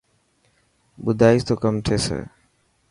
[1.03, 2.19] ٻڌائيس تو ڪم ٿيي.